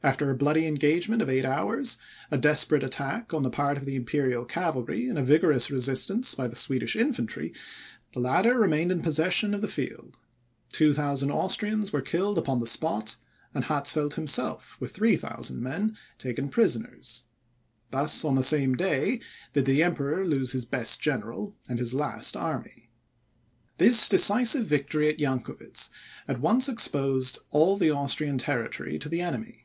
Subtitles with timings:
[0.00, 1.98] After a bloody engagement of eight hours,
[2.30, 6.46] a desperate attack on the part of the Imperial cavalry, and a vigorous resistance by
[6.46, 7.52] the Swedish infantry,
[8.12, 10.16] the latter remained in possession of the field.
[10.72, 13.16] 2,000 Austrians were killed upon the spot,
[13.52, 17.24] and Hatzfeldt himself, with 3,000 men, taken prisoners.
[17.90, 19.18] Thus, on the same day,
[19.52, 22.92] did the Emperor lose his best general and his last army.
[23.78, 25.90] This decisive victory at Jancowitz,
[26.28, 29.64] at once exposed all the Austrian territory to the enemy.